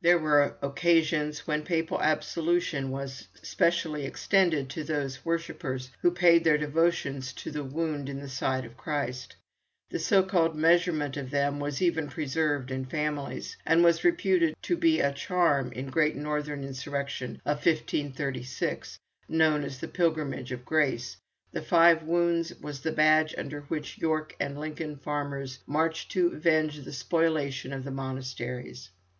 [0.00, 6.56] There were occasions when papal absolution was specially extended to those worshippers who paid their
[6.56, 9.34] devotions to the wound in the side of Christ.
[9.90, 14.76] The so called measurement of them was even preserved in families, and was reputed to
[14.76, 15.72] be a charm.
[15.72, 21.16] In the great northern insurrection of 1536, known as the Pilgrimage of Grace,
[21.50, 26.76] the Five Wounds was the badge under which York and Lincoln farmers marched to avenge
[26.76, 28.90] the spoliation of the monasteries.